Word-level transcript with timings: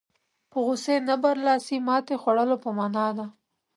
په 0.51 0.57
غوسې 0.65 0.95
نه 1.07 1.15
برلاسي 1.23 1.77
ماتې 1.87 2.15
خوړلو 2.21 2.55
په 2.63 2.69
معنا 2.77 3.07
ده. 3.17 3.25